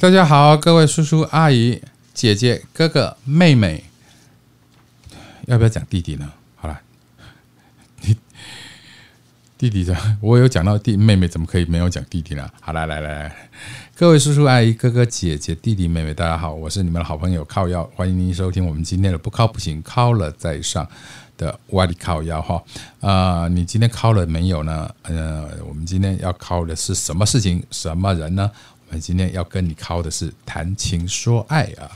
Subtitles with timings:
[0.00, 1.82] 大家好，各位叔叔阿姨、
[2.14, 3.84] 姐姐、哥哥、妹妹，
[5.44, 6.32] 要不要讲弟弟呢？
[6.56, 6.80] 好了，
[9.58, 12.50] 弟弟的，我有讲到弟妹妹，怎么可以没有讲弟弟呢？
[12.62, 13.50] 好了来来来，
[13.94, 20.88] 各位叔叔阿姨、哥哥姐姐、弟弟妹妹，大家好，我是你们的好朋友靠腰，欢迎您收听我们今天的不靠不行，靠了再上
[21.36, 22.64] 的瓦里靠腰哈
[23.02, 23.46] 啊！
[23.48, 24.90] 你今天靠了没有呢？
[25.02, 28.50] 呃，我们今天要靠的是什么事情、什么人呢？
[28.90, 31.88] 我们今天要跟你考的是谈情说爱啊。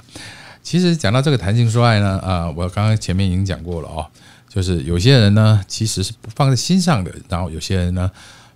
[0.62, 4.07] 其实讲到这个谈情说爱呢，啊，我刚刚前面已经讲过了哦，
[4.48, 8.09] 就是有些人呢其实是不放在心上的，然后有些人呢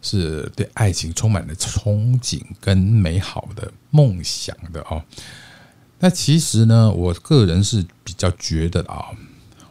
[0.02, 5.02] 是对爱情充满了憧憬跟美好的梦想的哦。
[5.98, 9.06] 那其实呢，我个人是比较觉得啊，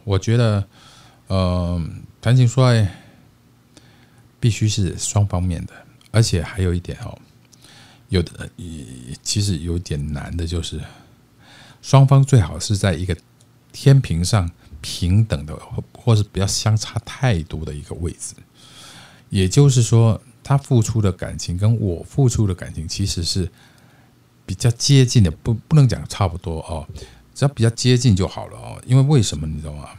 [0.04, 0.62] 我觉得，
[1.28, 1.82] 呃，
[2.20, 2.86] 谈情说爱
[4.38, 5.72] 必须是双方面的，
[6.10, 7.18] 而且还有一点哦。
[8.08, 8.48] 有的，
[9.22, 10.80] 其实有点难的，就是
[11.82, 13.16] 双方最好是在一个
[13.70, 15.54] 天平上平等的，
[15.92, 18.34] 或是不要相差太多的一个位置。
[19.28, 23.50] 也就是说，他付出的感情跟我付出的感情其实是
[24.46, 26.88] 比较接近的，不不能讲差不多哦，
[27.34, 28.82] 只要比较接近就好了哦。
[28.86, 29.90] 因为为什么你知道吗？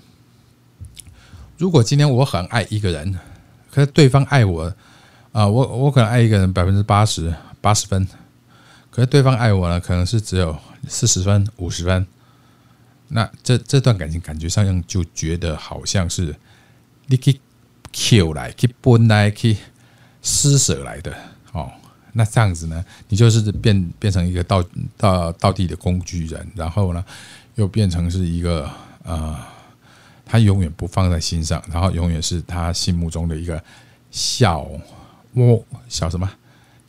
[1.59, 3.19] 如果今天我很爱一个人，
[3.69, 4.73] 可是对方爱我
[5.31, 7.31] 啊，我我可能爱一个人百分之八十。
[7.61, 8.07] 八十分，
[8.89, 10.57] 可是对方爱我呢，可能是只有
[10.87, 12.05] 四十分、五十分。
[13.09, 16.35] 那这这段感情感觉上就觉得好像是
[17.07, 17.39] 你去
[17.91, 19.57] kill 来、去奔来、去
[20.21, 21.11] 施舍来的
[21.51, 21.71] 哦。
[22.13, 24.63] 那这样子呢，你就是变变成一个到
[24.97, 27.03] 到到地的工具人，然后呢，
[27.55, 28.69] 又变成是一个
[29.03, 29.37] 呃，
[30.25, 33.63] 他永远不放在心上，然后永远是他心目中的一个
[34.11, 34.67] 小
[35.33, 36.29] 窝小什么？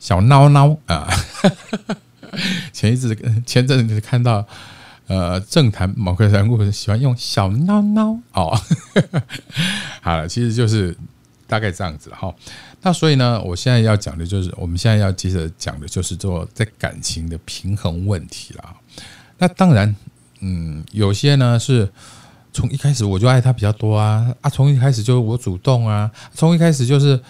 [0.01, 1.07] 小孬孬啊！
[2.73, 4.43] 前一阵前阵子看到，
[5.05, 8.59] 呃，政坛某个人物喜欢用小孬孬哦。
[10.01, 10.97] 好了，其实就是
[11.45, 12.33] 大概这样子哈。
[12.81, 18.75] 那所以呢，我现在要讲的就是，我们现在要接着讲的就是做在感情的平衡问题了。
[19.37, 19.95] 那当然，
[20.39, 21.87] 嗯，有些呢是
[22.51, 27.21] 从一开始我就爱他比较多啊啊，从一开始就是我主动啊，从一开始就是。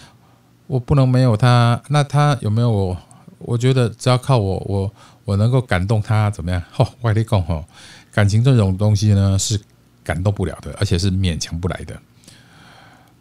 [0.71, 2.97] 我不能没有他，那他有没有我？
[3.39, 4.93] 我觉得只要靠我，我
[5.25, 6.63] 我能够感动他，怎么样？
[6.71, 7.65] 吼，外力讲吼，
[8.09, 9.59] 感情这种东西呢是
[10.01, 12.01] 感动不了的，而且是勉强不来的。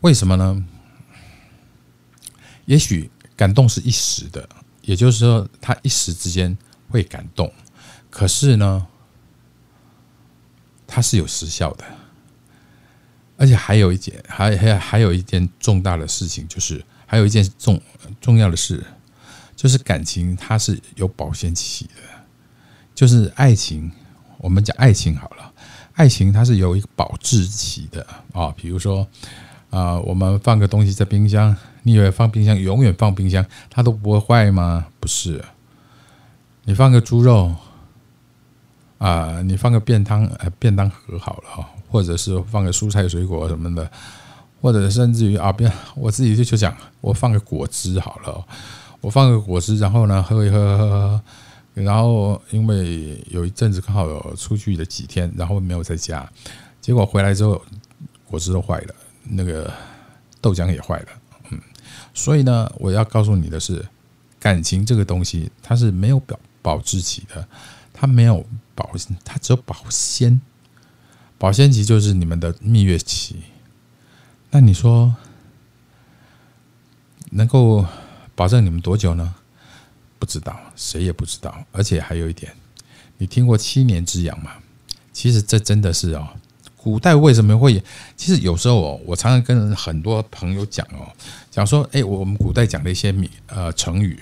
[0.02, 0.64] 为什么呢？
[2.66, 4.48] 也许感动是一时的，
[4.82, 6.56] 也就是说他一时之间
[6.88, 7.52] 会感动，
[8.10, 8.86] 可是呢，
[10.86, 11.84] 它是有时效的，
[13.36, 16.84] 而且还有一件，还还还有一件重大的事情就是。
[17.10, 17.82] 还有一件重
[18.20, 18.84] 重要的事，
[19.56, 21.92] 就是感情它是有保鲜期的，
[22.94, 23.90] 就是爱情，
[24.38, 25.52] 我们讲爱情好了，
[25.94, 28.54] 爱情它是有一个保质期的啊。
[28.56, 29.04] 比如说
[29.70, 34.86] 啊，我们放个东西在冰箱，你以为放冰箱永远放冰箱它都不会坏吗？
[35.00, 35.44] 不是，
[36.62, 37.52] 你放个猪肉
[38.98, 43.90] 啊，你放个便当呃便当盒好了，或者是放个蔬菜水果什么的。
[44.60, 48.44] 或者甚至于啊，不要我自己就就讲，我放个果汁好了，
[49.00, 51.22] 我放个果汁，然后呢喝一喝喝喝，
[51.74, 56.30] 然后因为有一阵子刚好有出去的几天，然后没有在家，
[56.80, 57.60] 结果回来之后
[58.26, 58.94] 果汁都坏了，
[59.24, 59.72] 那个
[60.40, 61.06] 豆浆也坏了，
[61.50, 61.58] 嗯，
[62.12, 63.82] 所以呢，我要告诉你的是，
[64.38, 67.48] 感情这个东西它是没有保保质期的，
[67.94, 68.44] 它没有
[68.74, 68.90] 保，
[69.24, 70.38] 它只有保鲜，
[71.38, 73.36] 保鲜期就是你们的蜜月期。
[74.50, 75.14] 那你说
[77.30, 77.86] 能够
[78.34, 79.34] 保证你们多久呢？
[80.18, 81.64] 不知道，谁也不知道。
[81.72, 82.52] 而且还有一点，
[83.18, 84.52] 你听过七年之痒吗？
[85.12, 86.28] 其实这真的是哦，
[86.76, 87.82] 古代为什么会？
[88.16, 91.08] 其实有时候哦，我常常跟很多朋友讲哦，
[91.50, 94.18] 讲说，哎，我们古代讲的一些米呃成语，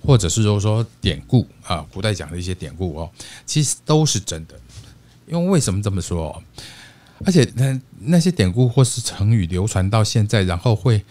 [0.00, 3.10] 或者是说说典故啊，古代讲的一些典故哦，
[3.44, 4.54] 其实都是真的。
[5.26, 6.40] 因为为什么这么说？
[7.24, 11.02] 而且那那些典故或是成语流传到现在，然后会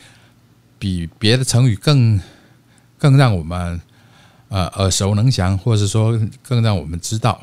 [0.78, 2.20] 比别的成语更
[2.98, 3.82] 更让我们
[4.50, 7.42] 呃耳熟能详，或者是说更让我们知道，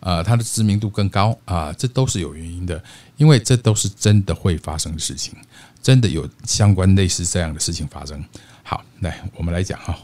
[0.00, 2.82] 呃，它的知名度更高啊，这都是有原因的，
[3.16, 5.34] 因为这都是真的会发生的事情，
[5.82, 8.22] 真的有相关类似这样的事情发生。
[8.62, 9.98] 好，来我们来讲哈，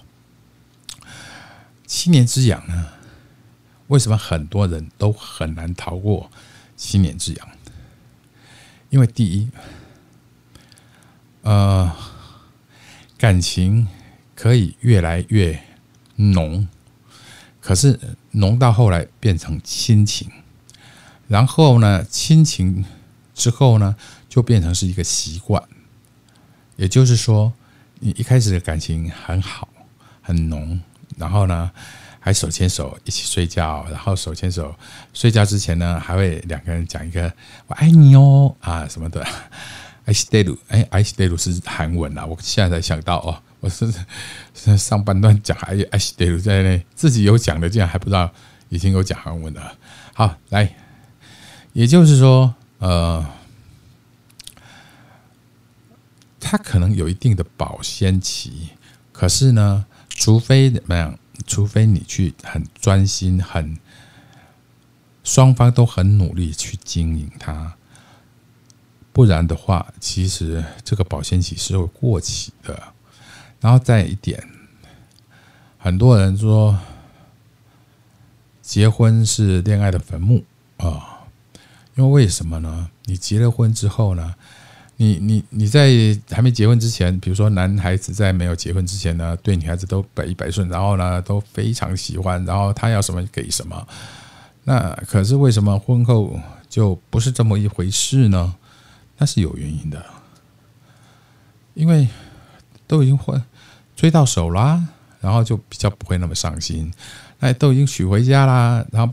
[1.87, 2.87] 七年之痒呢，
[3.88, 6.30] 为什么很多人都很难逃过
[6.76, 7.48] 七年之痒？
[8.94, 9.49] 因为第一，
[11.43, 11.93] 呃，
[13.19, 13.88] 感情
[14.37, 15.61] 可以越来越
[16.14, 16.69] 浓，
[17.61, 17.99] 可是
[18.31, 20.31] 浓到后来变成亲情，
[21.26, 22.85] 然后呢，亲情
[23.35, 23.96] 之后呢，
[24.29, 25.61] 就变成是一个习惯。
[26.76, 27.52] 也就是说，
[27.99, 29.69] 你一开始的感情很好、
[30.23, 30.81] 很浓，
[31.17, 31.73] 然后呢，
[32.25, 34.75] 还手牵手一起睡觉，然后手牵手
[35.12, 37.31] 睡觉之前呢，还会两个人讲一个
[37.69, 39.23] “我爱你哦”啊什么的。
[40.06, 42.25] 爱斯德鲁，哎，爱斯德鲁是韩文啊！
[42.25, 43.93] 我现在才想到哦，我是
[44.79, 48.32] 上半段讲爱爱斯德鲁在那自己有讲的，竟然还不知道
[48.71, 49.76] 已经有讲韩文了。
[50.15, 50.75] 好，来，
[51.75, 53.26] 也就是说，呃，
[56.41, 58.71] 它可能有一定的保鲜期，
[59.12, 63.78] 可是呢，除非怎么样，除非你去很专心，很
[65.22, 67.76] 双方都很努力去经营它。
[69.12, 72.94] 不然的话，其实这个保鲜期是会过期的。
[73.60, 74.46] 然后再一点，
[75.78, 76.78] 很多人说
[78.60, 80.44] 结婚是恋爱的坟墓
[80.76, 81.20] 啊，
[81.94, 82.90] 因为为什么呢？
[83.04, 84.34] 你结了婚之后呢，
[84.96, 85.91] 你你你在
[86.31, 93.87] 还没结婚之前，比如说男孩子在没有结婚之前呢，对女孩子都百依百顺，然后呢都非常喜欢，然后他要什么给什么。
[94.62, 96.38] 那可是为什么婚后
[96.69, 98.55] 就不是这么一回事呢？
[99.19, 100.05] 那是有原因的，
[101.75, 102.08] 因为
[102.87, 103.43] 都已经婚
[103.94, 104.82] 追到手啦，
[105.20, 106.93] 然后就比较不会那么上心。
[107.40, 109.12] 那都已经娶回家啦，然后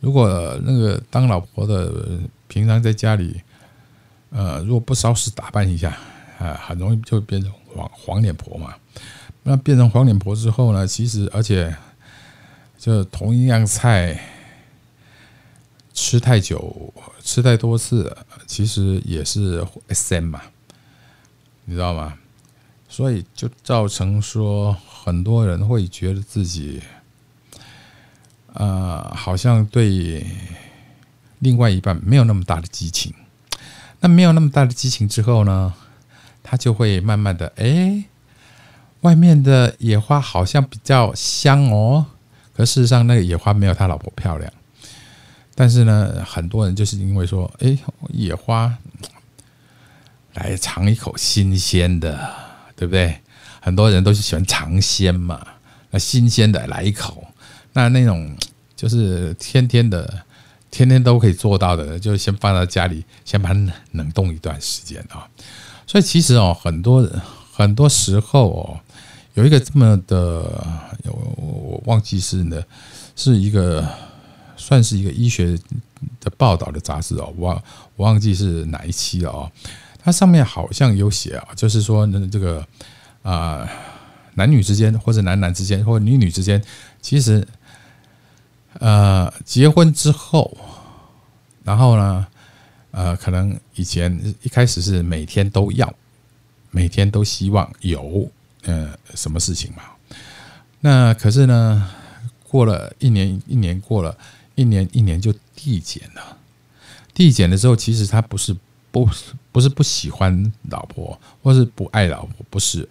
[0.00, 0.28] 如果
[0.64, 3.40] 那个当老婆的平常在家里，
[4.30, 5.96] 呃，如果不稍事打扮一下，
[6.38, 8.74] 啊，很容易就变成黄黄脸婆嘛。
[9.42, 11.76] 那变成黄脸婆之后呢，其实而且
[12.78, 14.20] 就同一样菜。
[15.92, 18.16] 吃太久，吃太多次，
[18.46, 20.40] 其实也是 SM 嘛，
[21.66, 22.16] 你知道吗？
[22.88, 26.80] 所以就造成说，很多人会觉得自己，
[28.54, 30.24] 呃，好像对
[31.40, 33.12] 另外一半没有那么大的激情。
[34.00, 35.72] 那没有那么大的激情之后呢，
[36.42, 38.04] 他就会慢慢的，哎，
[39.02, 42.06] 外面的野花好像比较香哦，
[42.54, 44.50] 可事实上那个野花没有他老婆漂亮。
[45.54, 47.76] 但是呢，很多人就是因为说，哎，
[48.08, 48.74] 野花
[50.32, 52.34] 来尝一口新鲜的，
[52.74, 53.20] 对不对？
[53.60, 55.46] 很多人都是喜欢尝鲜嘛，
[55.90, 57.26] 那新鲜的来一口，
[57.74, 58.34] 那那种
[58.74, 60.24] 就是天天的，
[60.70, 65.28] 天天都可以做到的，就先放到家里，先把它冷冻一段时间啊。
[65.86, 67.08] 所以其实哦，很多
[67.52, 68.80] 很多时候哦，
[69.34, 70.16] 有一个这么的，
[71.04, 72.62] 我我忘记是呢，
[73.16, 73.86] 是一个。
[74.62, 75.58] 算是一个医学
[76.20, 77.56] 的报道的杂志哦，忘
[77.96, 79.50] 我忘记是哪一期了哦。
[80.04, 82.62] 它上面好像有写啊，就是说那这个
[83.22, 83.66] 啊
[84.34, 86.62] 男女之间，或者男男之间，或者女女之间，
[87.00, 87.44] 其实
[88.78, 90.56] 呃结婚之后，
[91.64, 92.26] 然后呢
[92.92, 95.92] 呃可能以前一开始是每天都要，
[96.70, 98.30] 每天都希望有
[98.64, 99.82] 呃什么事情嘛。
[100.80, 101.90] 那可是呢
[102.48, 104.16] 过了一年，一年过了。
[104.56, 106.36] 一年一年就递减了，
[107.14, 108.54] 递减的时候，其实他不是
[108.90, 109.08] 不
[109.50, 112.86] 不是不喜欢老婆，或是不爱老婆，不是，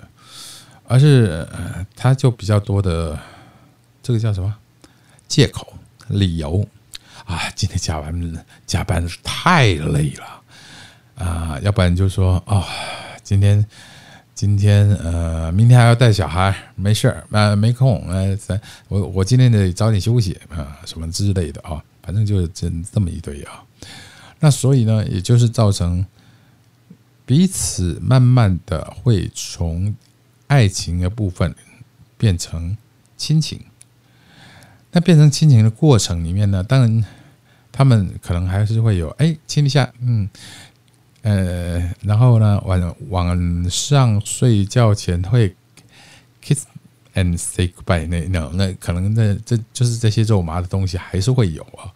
[0.88, 1.48] 而是
[1.95, 3.19] 他就比较多的
[4.02, 4.56] 这个叫什么
[5.30, 5.74] 借口
[6.09, 6.68] 理由
[7.24, 10.44] 啊，今天加班加班太累了
[11.26, 12.66] 啊，要不然就说啊，
[13.24, 13.66] 今天。
[14.36, 18.57] 今天呃，明天还要带小孩，没事儿，呃，没空，呃，咱
[18.88, 23.62] 我我今天得早点休息啊，什么之类的啊，反正就是这这么一堆啊。
[24.40, 26.06] 那所以呢，也就是造成
[27.26, 29.94] 彼此慢慢的会从
[30.48, 31.54] 爱情的部分
[32.18, 32.78] 变成
[33.18, 33.59] 亲情。
[34.92, 37.06] 那变成亲情的过程里面呢，当然
[37.72, 40.30] 他们可能还是会有哎亲一下，嗯。
[41.22, 45.54] 呃，然后呢，晚晚上睡觉前会
[46.42, 46.66] kiss
[47.14, 51.92] and say goodbye，那那那可能那这就是这些肉麻的东西还是会有啊。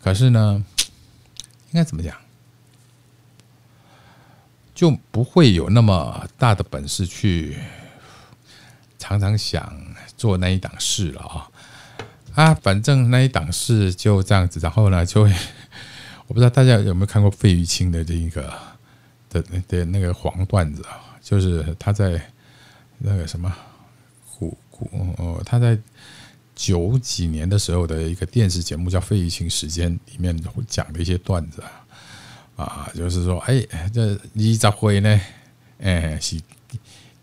[0.00, 2.16] 可是呢，应该怎么讲，
[4.74, 7.58] 就不会有那么大的本事去
[8.98, 9.70] 常常想
[10.16, 11.51] 做那一档事了啊
[12.34, 15.34] 啊，反正那一档事就这样子，然后呢就会。
[16.28, 18.50] 我不知道大家有没有看过费玉清的这一个
[19.28, 21.04] 的的那个黄段子啊？
[21.20, 22.18] 就是他在
[22.96, 23.54] 那个什么
[24.38, 25.76] 古古哦，他在
[26.54, 30.34] 九几年的时候的一个电视节目叫《费玉清时间》里面
[30.66, 31.62] 讲的一些段子
[32.56, 33.62] 啊，啊，就是说，哎，
[33.92, 35.20] 这李泽辉呢，
[35.80, 36.40] 哎，是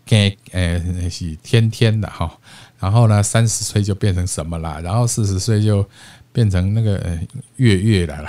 [0.06, 0.78] 该哎
[1.10, 2.38] 是天天的哈，
[2.80, 5.88] 然后呢三十岁就变成什么啦，然后四十岁就
[6.32, 6.98] 变成那个
[7.56, 8.28] 月月来了，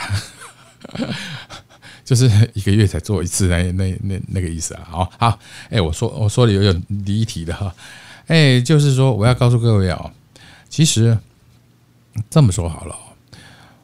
[2.05, 4.87] 就是一个月才做一次那那那那个意思啊。
[4.87, 5.39] 好好，
[5.69, 7.73] 哎，我说我说的有点离题的哈，
[8.27, 10.13] 哎，就是说我要告诉各位啊，
[10.69, 11.17] 其实
[12.29, 12.95] 这么说好了，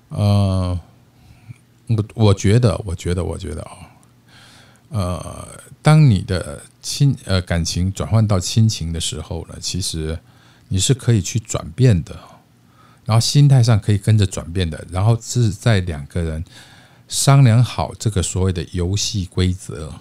[0.09, 0.79] 呃，
[1.87, 3.71] 我我觉得我觉得我觉得啊，
[4.89, 5.47] 呃。
[5.83, 10.19] 当你的亲呃感情转换到亲情的时候呢，其实
[10.67, 12.17] 你是可以去转变的，
[13.05, 16.43] 然后心态上可以跟着转变的，然后是在两个人
[17.07, 19.93] 商量好这个所谓的游戏规则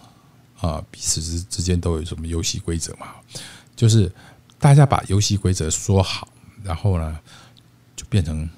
[0.60, 3.08] 啊，彼此之之间都有什么游戏规则嘛？
[3.74, 4.10] 就是
[4.58, 6.28] 大家把游戏规则说好，
[6.62, 7.18] 然后呢
[7.94, 8.48] 就变成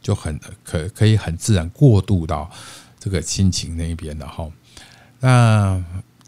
[0.00, 2.50] 就很可可以很自然过渡到
[2.98, 4.50] 这个亲情那一边的哈，
[5.20, 5.84] 那。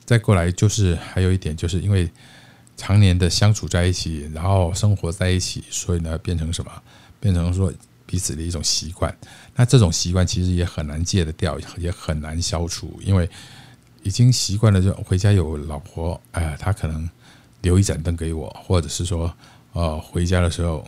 [0.06, 2.06] 再过来就是还有一点，就是因为
[2.76, 6.70] 常年的相处在一起，然后生活在一起，所以呢，变成什么？
[7.20, 7.72] 变成说
[8.06, 9.16] 彼此的一种习惯。
[9.54, 13.28] 那这种习惯其实也很难戒得掉，也很难消除，因为
[14.02, 17.08] 已经习惯了，就回家有老婆，哎，他可能
[17.62, 19.32] 留一盏灯给我，或者是说，
[19.72, 20.86] 呃，回家的时候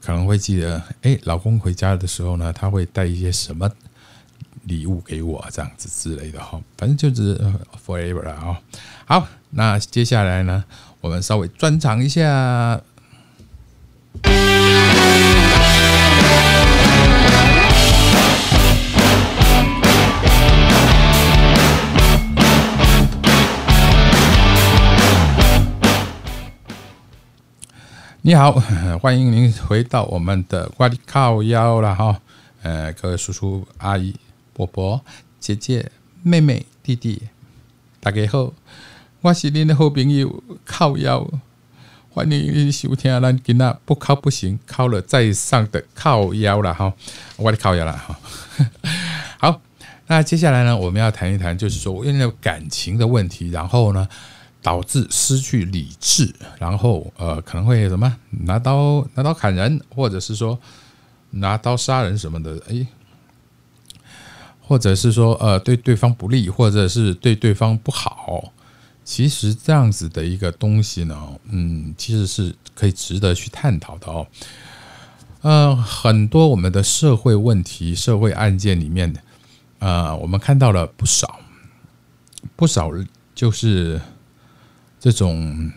[0.00, 3.70] 可能会记得，哎，老公回家的时候呢，他会带一些什么？
[4.64, 7.34] 礼物给我这样子之类的哈，反正就是
[7.84, 8.60] forever 了啊。
[9.06, 10.64] 好，那接下来呢，
[11.00, 12.80] 我们稍微专场一下。
[28.22, 28.52] 你好，
[29.02, 32.20] 欢迎您回到我们的挂里靠腰了哈。
[32.62, 34.14] 呃，各位叔叔阿姨。
[34.52, 35.00] 伯伯、
[35.38, 35.90] 姐姐、
[36.22, 37.22] 妹妹、弟弟，
[37.98, 38.52] 大家好，
[39.22, 41.28] 我是您的好朋友靠腰，
[42.08, 46.90] 欢迎您收听咱今仔不靠不行，靠了再上的靠腰了哈，
[47.36, 48.18] 我的靠腰了哈。
[49.38, 49.60] 好，
[50.06, 54.08] 那接下来呢，我们要谈一谈，就是说因为感情的问题，然后呢，
[54.62, 60.58] 导致失去理智，然后呃，可能会什么拿刀拿刀砍人，或者是说
[61.32, 62.86] 拿刀杀人什么的，哎。
[64.62, 68.52] 或者是说，呃，对对方不利，或者是对对方不好，
[69.10, 74.24] 其实这样子的一个东西呢，嗯，其实是可以值得去探讨的哦。
[75.40, 79.12] 呃，很多我们的社会问题、社会案件里面，
[79.80, 81.40] 呃，我们看到了不少，
[82.54, 82.92] 不少
[83.34, 84.00] 就是
[85.00, 85.72] 这种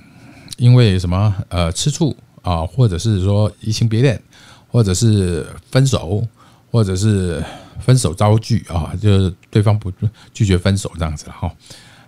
[0.57, 4.21] 因为什么，呃，吃醋啊，或者是说移情别恋，
[4.69, 6.23] 或者是分手，
[6.69, 7.43] 或者是。
[7.79, 9.91] 分手遭拒啊，就是对方不
[10.31, 11.51] 拒绝分手这样子哈，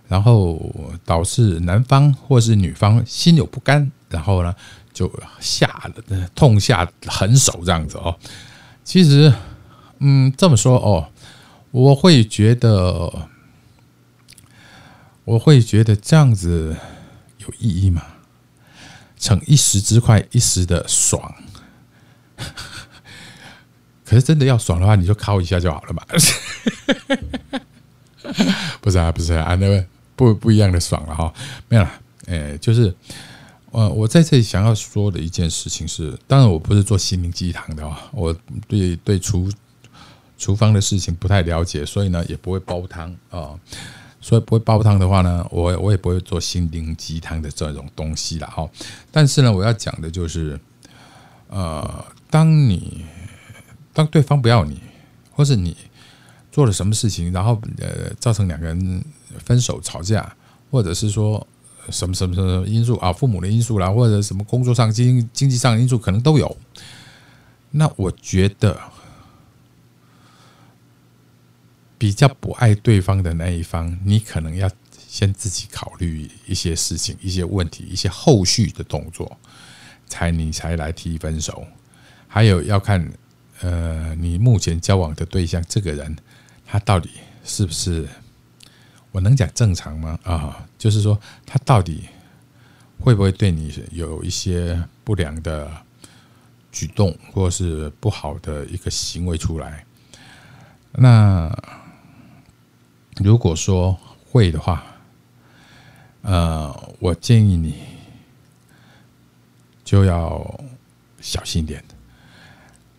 [0.08, 0.72] 然后
[1.04, 4.54] 导致男方或是女方心有不甘，然后呢
[4.92, 8.16] 就下了痛下狠手这样子哦。
[8.84, 9.34] 其实，
[9.98, 11.08] 嗯，这么说哦，
[11.70, 13.28] 我会觉得，
[15.24, 16.76] 我会觉得这样子
[17.38, 18.02] 有意义吗？
[19.18, 21.34] 逞一时之快，一时的爽。
[24.04, 26.02] 可是真的要爽的话，你就敲一下就好了嘛。
[28.80, 29.84] 不是啊，不是啊，那位
[30.16, 31.32] 不不一样的爽了哈。
[31.68, 31.92] 没有了，
[32.26, 32.92] 诶，就是
[33.70, 39.48] 呃，我在这里想要说的一件事情是，当然我不是做心灵鸡汤的哦，我对对厨
[40.36, 43.54] 厨房的事情不太了解，所以呢也不会煲汤啊。
[44.18, 48.68] 所以不会煲汤的话呢，我我也不会做心灵鸡汤的这种东西了哈。
[49.12, 50.58] 但是呢，我要讲的就是，
[51.48, 53.04] 呃，当你
[53.92, 54.80] 当对方不要你，
[55.30, 55.76] 或是你
[56.56, 59.04] 做了什么事情，然后呃造成两个人
[59.44, 60.34] 分手吵架，
[60.70, 61.46] 或者是说
[61.90, 66.56] 什么什么什么因素啊，父母的因素啦，或者什么工作上经经济上的因素可能都有。
[67.72, 68.80] 那我觉得
[71.98, 74.66] 比较不爱对方的那一方，你可能要
[75.06, 79.36] 先自己考虑一些事情、一些问题、一些后续的动作，
[80.06, 81.66] 才你才来提分手。
[82.26, 83.12] 还有要看。
[83.62, 86.14] 呃，你目前交往的对象这个人，
[86.66, 87.08] 他到底
[87.44, 88.08] 是不是
[89.12, 90.18] 我能讲正常吗？
[90.24, 92.08] 啊，就是说他到底
[93.00, 95.70] 会不会对你有一些不良的
[96.72, 99.84] 举动，或是不好的一个行为出来？
[100.92, 101.56] 那
[103.16, 103.98] 如果说
[104.30, 104.84] 会的话，
[106.22, 107.76] 呃，我建议你
[109.84, 110.60] 就要
[111.20, 111.82] 小心点。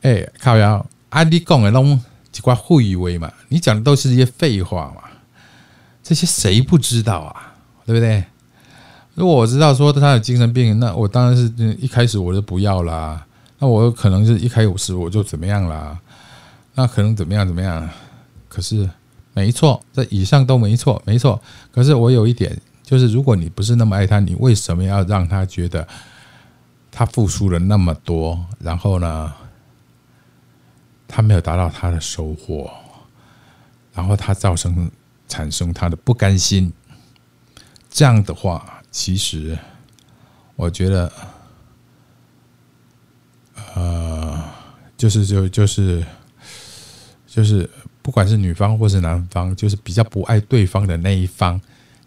[0.01, 0.85] 哎，靠呀！
[1.09, 2.01] 啊，你讲的拢
[2.37, 3.33] 几块废话嘛？
[3.47, 5.01] 你讲的都是一些废话嘛？
[6.03, 7.55] 这些谁不知道啊？
[7.83, 8.23] 对不对？
[9.15, 13.25] 如果我知道说他有精神病，那我当然是一开始我就不要啦。
[13.57, 15.97] 那我可能是一开始我就怎么样啦？
[16.75, 17.89] 那可能怎么样怎么样？
[18.47, 18.87] 可是
[19.33, 21.41] 没错，这以上都没错，没错。
[21.71, 25.87] 可是我有一点，就是如果你不是那么爱他，你为什么要让他觉得
[26.91, 29.33] 他付出了那么多，然后呢，
[31.07, 32.69] 他没有达到他的收获，
[33.93, 34.91] 然后他造成
[35.27, 36.71] 产生他的不甘心？
[37.89, 38.73] 这样的话。
[38.89, 39.55] 其实，
[40.55, 41.11] 我觉得，
[43.75, 44.43] 呃，
[44.97, 46.03] 就是就就是
[47.27, 47.69] 就是，
[48.01, 51.61] 不管是女方或是男方，就是比较不爱对方的那一方，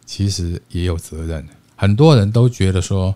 [0.04, 1.46] 其实也有责任。
[1.76, 3.14] 很多人都觉得说，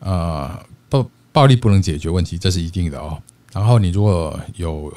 [0.00, 3.22] 呃，暴暴力不能解决问题，这是一定的哦。
[3.58, 4.92] 然后你如果有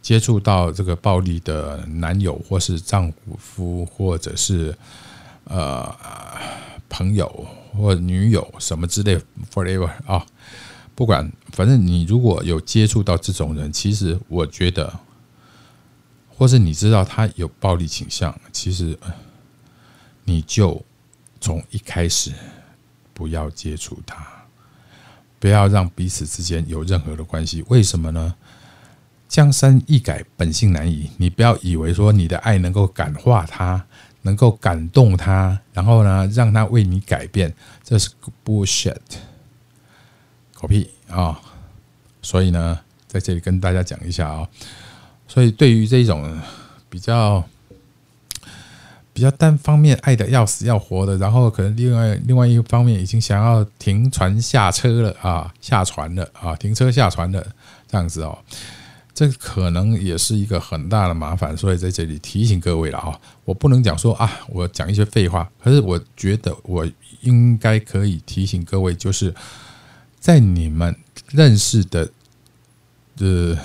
[0.00, 4.74] 接触到这个暴力的男友，或是丈夫，或者是
[5.44, 5.94] 呃。
[6.92, 9.16] 朋友或女友什么之类
[9.54, 10.26] ，forever 啊，
[10.96, 14.92] 不管，反正你如果有接触到这种人，其实我觉得，
[16.28, 18.98] 或是你知道他有暴力倾向，其实
[20.24, 20.84] 你就
[21.40, 22.32] 从一开始
[23.14, 24.26] 不要接触他，
[25.40, 27.64] 不要让彼此之间有任何的关系。
[27.66, 28.36] 为什么呢？
[29.28, 31.10] 江山易改，本性难移。
[31.16, 33.84] 你不要以为说你的爱能够感化他。
[34.22, 37.50] 能够感动他，然后呢，让他为你改变，
[37.82, 38.10] 这是
[38.44, 38.94] bullshit，
[40.52, 41.40] 狗屁啊！
[42.20, 44.46] 所以呢，在这里跟大家讲一下啊。
[45.26, 46.38] 所以对于这种
[46.90, 47.42] 比较
[49.12, 57.44] 比较单方面爱的要死要活的，然后可能另外另外一方面已经想要停船下车了啊，下船了啊，停车下船了
[57.88, 58.38] 这样子哦。
[59.12, 66.88] 这可能也是一个很大的麻烦，所以在这里提醒各位了哈，我不能讲说啊，我讲一些废话，可是我觉得我
[67.20, 69.34] 应该可以提醒各位，就是
[70.18, 70.96] 在你们
[71.32, 72.08] 认识的
[73.18, 73.58] 呃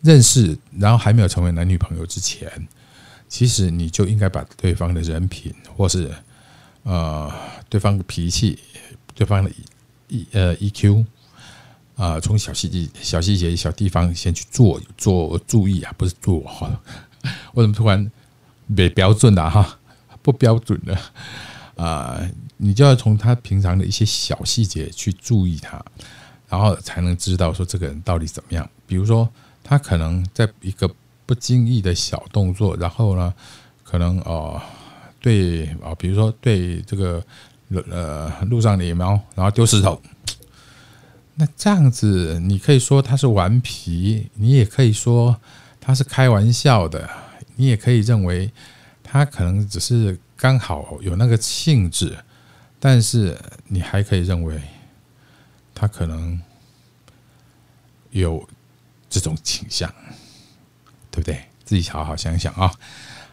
[0.00, 2.50] 认识，然后还没有成为男女朋友之前，
[3.28, 6.12] 其实你就应该把对方的人品，或是
[6.82, 7.32] 呃
[7.68, 8.58] 对方的脾气，
[9.14, 9.50] 对方的
[10.08, 11.04] E 呃 EQ。
[11.96, 16.68] 啊，从小细节、小细节、小地方先去做做注意啊，不是做哈。
[17.52, 18.10] 为什么突然
[18.66, 19.78] 没标准的哈？
[20.20, 20.98] 不标准的
[21.76, 22.20] 啊，
[22.56, 25.80] 你就要从他平常的一些小细节去注意他，
[26.48, 28.68] 然后才能知道说这个人到底怎么样。
[28.88, 29.28] 比如说，
[29.62, 30.90] 他可能在一个
[31.26, 33.32] 不经意的小动作，然后呢，
[33.82, 34.60] 可能哦，
[35.20, 37.24] 对啊，比如说对这个
[37.90, 40.00] 呃路上的野猫，然后丢石头。
[41.36, 45.40] 那这样子，你可以说他是顽皮，你也可以说
[45.80, 47.10] 他是开玩笑的，
[47.56, 48.52] 你也可以认为
[49.02, 52.16] 他可能只是刚好有那个性质，
[52.78, 54.60] 但是你还可以认为
[55.74, 56.40] 他可能
[58.10, 58.48] 有
[59.10, 59.92] 这种倾向，
[61.14, 61.38] 对不对？
[61.64, 62.72] 自己好好想想啊。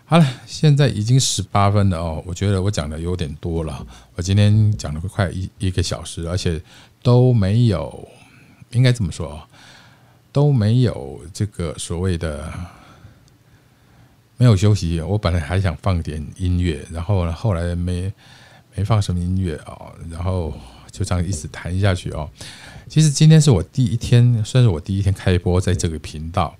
[0.05, 6.61] 好了，现在已经十八分了哦，我觉得我讲的有点多了，我今天讲了快一一个小时，而且。
[7.03, 8.07] 都没有，
[8.73, 9.41] 应该这么说，
[10.31, 12.47] 都没有这个所谓的
[14.37, 15.01] 没有休息。
[15.01, 18.13] 我本来还想放点音乐，然后呢，后来没
[18.75, 20.53] 没放什么音乐哦，然后
[20.91, 22.29] 就这样一直弹下去哦。
[22.87, 26.55] 其实今天是我第一天，算是我第一天开播在这个频道。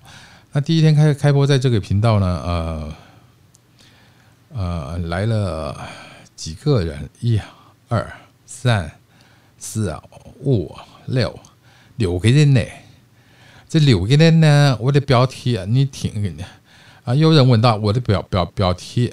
[0.52, 2.94] 那第一天开开播在这个频道呢，呃
[4.54, 5.88] 呃，来了
[6.36, 7.40] 几个人，一、
[7.88, 8.12] 二、
[8.46, 8.92] 三、
[9.58, 9.94] 四。
[10.44, 10.74] 五
[11.06, 11.38] 六
[11.94, 12.60] 六个人呢？
[13.68, 14.76] 这六个人呢？
[14.80, 16.36] 我的标题，你听
[17.04, 17.14] 啊！
[17.14, 19.12] 有人问到我的标标标题，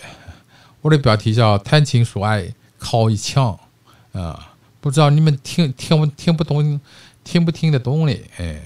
[0.82, 3.60] 我的标题叫“谈情说爱靠一枪”
[4.12, 4.56] 啊！
[4.82, 6.82] 不知道你们听听不听不懂，
[7.24, 8.26] 听不听得懂嘞？
[8.38, 8.60] 哎，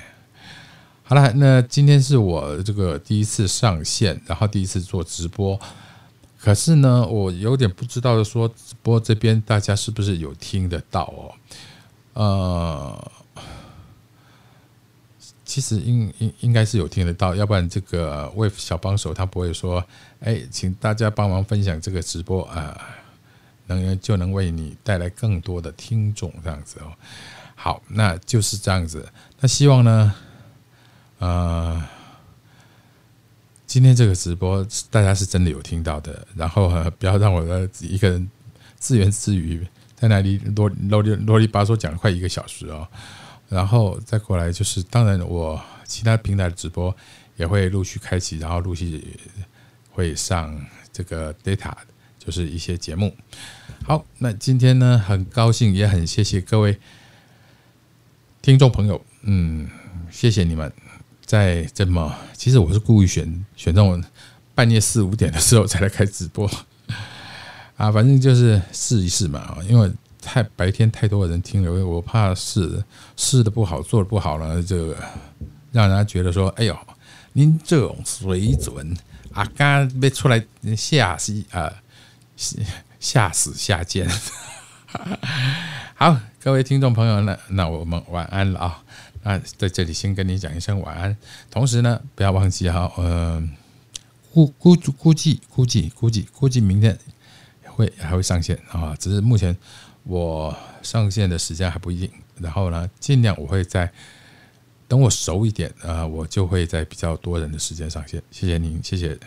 [1.13, 5.59] 好了，那今天是我这个第一次上线，然后第一次做直播，
[6.39, 11.29] 可是呢，我有点不知道说直播这边大家是不是有听得到哦？
[12.13, 13.11] 呃，
[15.45, 19.85] 其实应应应该是有听得到，要不然这个为小帮手他不会说，
[20.19, 22.75] 哎，请大家帮忙分享这个直播啊，
[23.67, 26.91] 能就能为你带来更多的听众这样子哦。
[27.53, 29.07] 好，那就是这样子。
[29.39, 30.15] 那希望呢，
[31.23, 31.81] 呃，
[33.65, 36.67] 今天这个直播大家是真的有听到的，然后
[36.99, 38.29] 不要让我的一个人
[38.75, 39.65] 自言自语。
[39.95, 42.85] 在那里啰啰里啰里吧嗦讲了快一个小时哦，
[43.47, 46.93] 然后再过来就是，当然我其他平台的直播
[47.37, 49.17] 也会陆续开启，然后陆续
[49.91, 50.59] 会上
[50.91, 51.71] 这个 data，
[52.19, 53.15] 就是一些节目。
[53.85, 56.77] 好，那今天呢，很高兴，也很谢谢各位
[58.41, 59.69] 听众朋友，嗯，
[60.11, 60.69] 谢谢你们
[61.25, 63.23] 在这么，其实我是故意选
[63.55, 64.03] 选这种
[64.53, 66.49] 半夜四五点的时候才来开直播
[67.77, 72.83] 啊，反正就是试一试嘛，因为太白天太多人听了，我怕试
[73.17, 74.97] 试的不好，做的不好了，这个
[75.71, 76.77] 让人家觉得说，哎呦，
[77.33, 78.95] 您这种水准
[79.33, 80.43] 啊，刚被出来
[80.77, 81.73] 吓死啊！
[82.99, 84.09] 吓死下贱，
[85.95, 88.83] 好，各位听众朋友，那那我们晚安了啊！
[89.23, 91.17] 那在这里先跟你讲一声晚安，
[91.49, 93.41] 同时呢，不要忘记哈，呃，
[94.31, 96.97] 估估估计估计估计估计明天
[97.63, 99.55] 会还会上线啊，只是目前
[100.03, 102.11] 我上线的时间还不一定。
[102.39, 103.91] 然后呢，尽量我会在
[104.87, 108.21] 等我熟一点啊，我就会在比较多人的时间上线。
[108.31, 109.17] 谢谢您，谢谢。